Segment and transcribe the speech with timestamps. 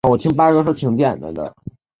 [0.03, 0.23] 粘蓼为蓼
[0.65, 1.55] 科蓼属下的一个种。